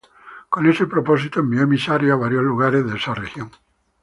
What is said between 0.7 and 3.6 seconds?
propósito envió emisarios a varios lugares de esa región.